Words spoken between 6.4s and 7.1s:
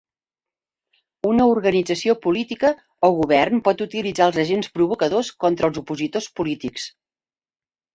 polítics.